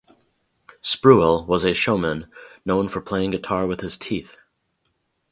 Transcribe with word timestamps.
Spruill 0.81 1.45
was 1.45 1.63
a 1.63 1.75
showman, 1.75 2.25
known 2.65 2.89
for 2.89 3.01
playing 3.01 3.29
guitar 3.29 3.67
with 3.67 3.81
his 3.81 3.99
teeth. 3.99 4.35